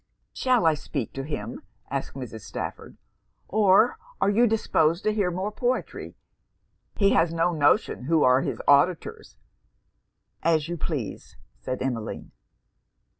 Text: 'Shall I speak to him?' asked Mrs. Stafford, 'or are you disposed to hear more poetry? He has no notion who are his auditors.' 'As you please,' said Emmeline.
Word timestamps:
'Shall 0.33 0.65
I 0.65 0.73
speak 0.73 1.13
to 1.13 1.21
him?' 1.21 1.61
asked 1.91 2.15
Mrs. 2.15 2.41
Stafford, 2.41 2.97
'or 3.47 3.99
are 4.19 4.31
you 4.31 4.47
disposed 4.47 5.03
to 5.03 5.13
hear 5.13 5.29
more 5.29 5.51
poetry? 5.51 6.15
He 6.97 7.11
has 7.11 7.31
no 7.31 7.51
notion 7.53 8.05
who 8.05 8.23
are 8.23 8.41
his 8.41 8.59
auditors.' 8.67 9.37
'As 10.41 10.67
you 10.67 10.75
please,' 10.75 11.37
said 11.59 11.83
Emmeline. 11.83 12.31